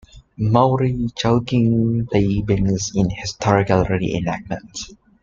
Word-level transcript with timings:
Maury 0.39 1.09
Chaykin 1.15 2.07
played 2.09 2.47
Banks 2.47 2.91
in 2.95 3.11
historical 3.11 3.83
reenactments. 3.85 4.95